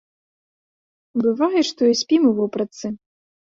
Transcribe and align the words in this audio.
Бывае, 1.25 1.61
што 1.69 1.81
і 1.91 1.95
спім 2.01 2.21
у 2.31 2.33
вопратцы. 2.41 2.93